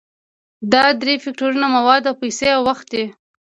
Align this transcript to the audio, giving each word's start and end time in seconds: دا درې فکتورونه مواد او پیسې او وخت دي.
دا 0.73 0.83
درې 1.01 1.13
فکتورونه 1.23 1.67
مواد 1.75 2.03
او 2.09 2.15
پیسې 2.21 2.47
او 2.55 2.61
وخت 2.69 2.85
دي. 2.93 3.05